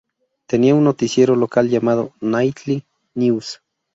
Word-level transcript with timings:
Tenía 0.47 0.73
un 0.73 0.83
noticiero 0.83 1.35
local 1.35 1.69
llamado 1.69 2.11
"Nightly 2.21 2.83
News". 3.13 3.61